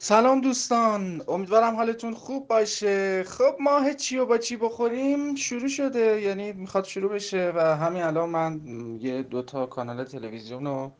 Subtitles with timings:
[0.00, 3.24] سلام دوستان امیدوارم حالتون خوب باشه.
[3.24, 8.02] خب ماه چی و با چی بخوریم؟ شروع شده یعنی می‌خواد شروع بشه و همین
[8.02, 8.60] الان من
[9.00, 10.92] یه دوتا کانال تلویزیون رو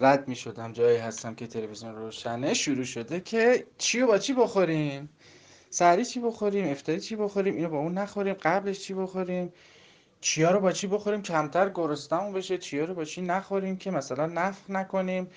[0.00, 5.08] رد می‌شدم جایی هستم که تلویزیون روشنه شروع شده که چی و با چی بخوریم؟
[5.70, 9.52] سحری چی بخوریم؟ افتاری چی بخوریم؟ اینو با اون نخوریم قبلش چی بخوریم؟
[10.20, 14.26] چیا رو با چی بخوریم؟ کمتر گرسنمون بشه چیا رو با چی نخوریم که مثلا
[14.26, 15.30] نفخ نکنیم؟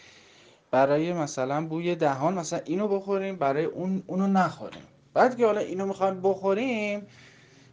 [0.71, 4.83] برای مثلا بوی دهان مثلا اینو بخوریم برای اون اونو نخوریم.
[5.13, 7.07] بعد که حالا اینو می‌خوایم بخوریم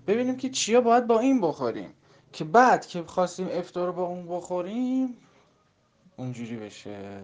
[0.06, 1.94] ببینیم که چیا باید با این بخوریم.
[2.32, 5.16] که بعد که خواستیم افطار رو با اون بخوریم
[6.16, 7.20] اونجوری بشه.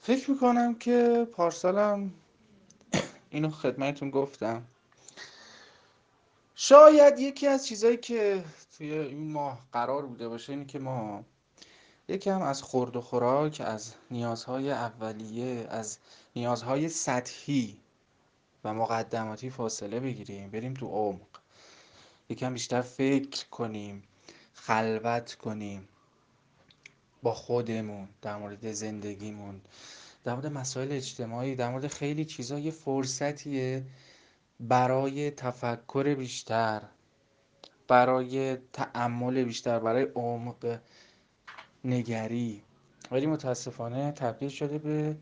[0.00, 2.10] فکر می‌کنم که پارسالم
[3.30, 4.62] اینو خدمتتون گفتم.
[6.54, 8.44] شاید یکی از چیزایی که
[8.78, 11.24] توی این ماه قرار بوده باشه اینه که ما
[12.10, 15.98] یکم از خورد و خوراک از نیازهای اولیه از
[16.36, 17.76] نیازهای سطحی
[18.64, 21.28] و مقدماتی فاصله بگیریم بریم تو عمق.
[22.28, 24.02] یکم بیشتر فکر کنیم
[24.54, 25.88] خلوت کنیم
[27.22, 29.60] با خودمون در مورد زندگیمون
[30.24, 32.58] در مورد مسائل اجتماعی در مورد خیلی چیزا.
[32.58, 33.84] یه فرصتیه
[34.60, 36.82] برای تفکر بیشتر
[37.88, 40.80] برای تعمل بیشتر برای عمق
[41.84, 42.62] نگری.
[43.10, 45.16] ولی متاسفانه تبدیل شده به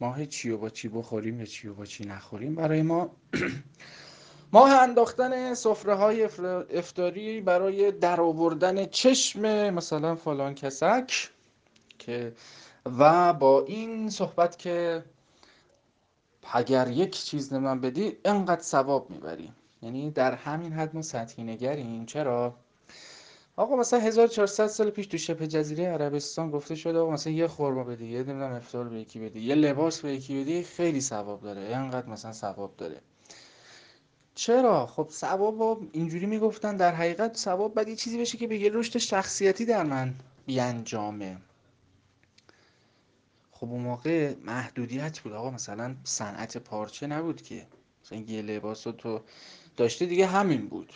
[0.00, 2.54] ماه چی و با چی بخوریم یا چی و با چی نخوریم.
[2.54, 3.10] برای ما
[4.52, 6.28] ماه انداختن سفره های
[6.70, 11.30] افتاری برای درآوردن چشم مثلا فلان کسک
[11.98, 12.32] که
[12.98, 15.04] و با این صحبت که
[16.52, 19.52] اگر یک چیز من بدی انقدر ثواب می‌بری.
[19.82, 22.06] یعنی در همین حد ما سطحی نگریم.
[22.06, 22.54] چرا؟
[23.60, 27.84] آقا مثلا 1400 سال پیش تو شبه جزیره عربستان گفته شده آقا مثلا یه خورما
[27.84, 31.60] بدی یه نمی‌دونم افطار به یکی بدی یه لباس به یکی بدی خیلی ثواب داره
[31.60, 33.00] اینقدر مثلا ثواب داره.
[34.34, 38.70] چرا؟ خب ثواب اینجوری می‌گفتن در حقیقت ثواب باید یه چیزی بشه که به یه
[38.72, 40.14] رشد شخصیتی در من
[40.46, 41.36] بیانجامه.
[43.50, 47.66] خب اون موقع محدودیت بود آقا مثلا صنعت پارچه نبود که.
[48.04, 49.20] مثلا یه لباس تو
[49.76, 50.92] داشته دیگه همین بود.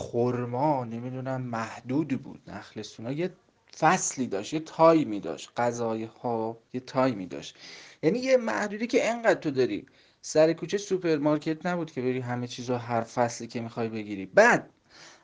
[0.00, 2.40] خرما نمی‌دونم محدود بود.
[2.46, 3.32] نخلستونا یه
[3.78, 5.50] فصلی داشت یه time ی داشت.
[5.56, 7.56] غذاها یه time ی داشت.
[8.02, 9.86] یعنی یه محدودی که انقدر تو داری.
[10.22, 14.26] سر کوچه سوپرمارکت نبود که بری همه چیز رو هر فصلی که می‌خوای بگیری.
[14.26, 14.70] بعد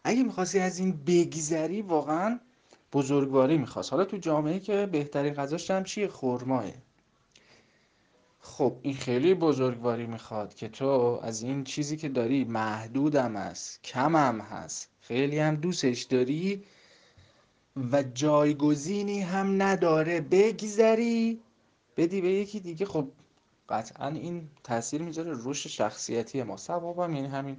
[0.05, 2.41] اگه می‌خواستی از این بگذری واقعا
[2.93, 3.93] بزرگواری می‌خواست.
[3.93, 6.65] حالا تو جامعه که بهترین غذاش هم چیه؟ خرماه.
[8.57, 14.41] خب این خیلی بزرگواری می‌خواد که تو از این چیزی که داری محدودم است کمم
[14.41, 16.65] هست خیلی هم دوستش داری
[17.93, 20.21] و جایگزینی هم نداره.
[20.21, 21.41] بگذری
[21.97, 22.87] بدی به یکی دیگه.
[22.87, 23.09] خب
[23.69, 26.57] قطعا این تاثیر می‌ذاره رشد شخصیتی ما.
[26.57, 27.57] ثوابم یعنی همین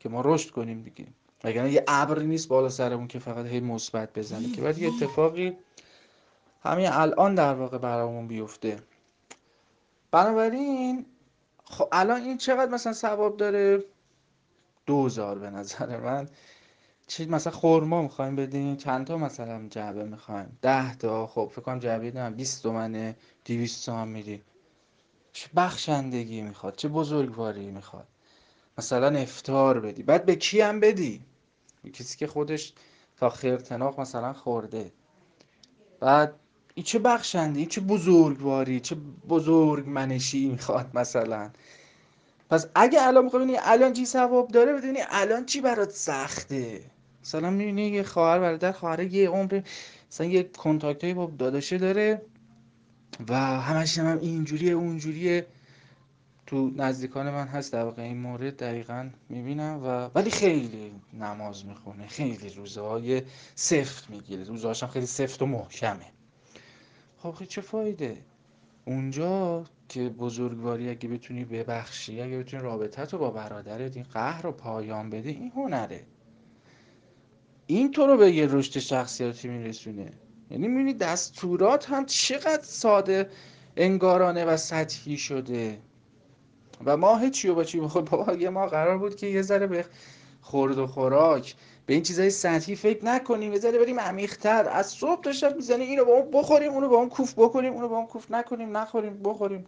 [0.00, 1.06] که ما رشد کنیم دیگه.
[1.40, 5.56] اگر یه ابری نیست بالا سرمون که فقط هی مثبت بزنه که بعد یه اتفاقی
[6.62, 8.78] همین الان در واقع برامون بیفته.
[10.10, 11.06] بنابراین
[11.64, 13.84] خب الان این چقدر مثلا ثواب داره؟
[14.86, 16.28] دوزار به نظر من.
[17.06, 21.26] چی مثلا خورما می‌خوایم بدین چند تا مثلا جعبه می‌خوایم؟ ده تا.
[21.26, 22.34] خب فکر کنم جعبه دارم.
[22.34, 23.16] 20 تومنه.
[23.44, 24.42] 200 تومن میدی
[25.32, 28.08] چه بخشندگی می‌خواد؟ چه بزرگواری می‌خواد؟
[28.78, 30.02] مثلا افتار بدی.
[30.02, 31.24] بعد به کی هم بدی؟
[31.92, 32.72] کسی که خودش
[33.16, 34.92] تا خیرتناق مثلا خورده.
[36.00, 36.34] بعد
[36.78, 38.96] این چه بخشنده؟ این چه بزرگواری؟ چه
[39.28, 41.50] بزرگ منشی می‌خواد مثلا؟
[42.50, 46.80] پس اگه الان می‌خوای الان چی ثواب داره بدونی الان چی برات سخته؟
[47.22, 49.60] مثلا می‌بینی یه خواهر برادر خواهر یه عمر
[50.10, 52.22] مثلا یه کنتاکت با داداشه داره
[53.28, 55.46] و همش هم اینجوریه اونجوریه.
[56.46, 62.06] تو نزدیکان من هست در واقع این مورد دقیقا می‌بینم و ولی خیلی نماز می‌خونه
[62.06, 63.22] خیلی روزه های
[63.54, 64.44] سفت می‌گیره.
[64.44, 66.06] روزه هم خیلی سفت و محکمه.
[67.18, 68.16] خب چه فایده؟
[68.84, 74.52] اونجا که بزرگواری اگه بتونی ببخشی اگه بتونی رابطه تو با برادرت این قهر رو
[74.52, 76.06] پایان بده این هنره.
[77.66, 80.12] این تو رو به یه رشد شخصیتی میرسونه.
[80.50, 83.30] یعنی می‌بینی دستورات هم چقدر ساده
[83.76, 85.78] انگارانه و سطحی شده.
[86.84, 89.66] و ماه چی و با چی بخور بابا یه ما قرار بود که یه ذره
[89.66, 89.84] به
[90.40, 91.54] خورد و خوراک
[91.88, 94.68] به این چیزای سطحی فکر نکنیم بذاره بریم عمیق‌تر.
[94.68, 97.88] از صبح تا شب می‌زنه اینو با اون بخوریم اونو با اون کوف بکنیم اونو
[97.88, 99.66] با اون کوف نکنیم نخوریم بخوریم.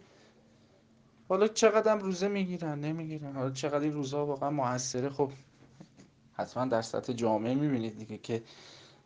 [1.29, 3.35] حالا چقدر هم روزه می‌گیرن نمی‌گیرن.
[3.35, 5.09] حالا چقدر این روزها واقعا موثره.
[5.09, 5.31] خب
[6.33, 8.43] حتما در سطح جامعه می‌بینید دیگه که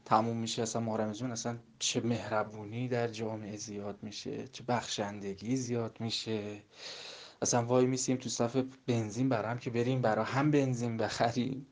[0.06, 0.62] تموم میشه.
[0.62, 6.42] اصلا محرم جون اصلا چه مهربونی در جامعه زیاد میشه چه بخشندگی زیاد میشه.
[7.42, 11.66] اصلا وای میسیم تو صف بنزین برام که بریم برا هم بنزین بخریم.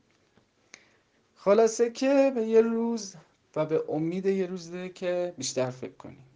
[1.44, 3.16] خلاصه که به یه روز
[3.56, 6.33] و به امید یه روزه که بیشتر فکر کنیم.